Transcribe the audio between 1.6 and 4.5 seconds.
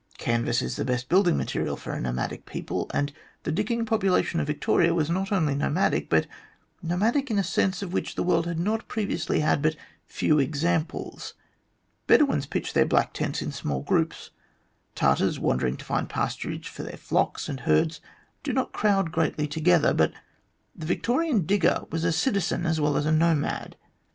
for a nomadic people, and the digging population of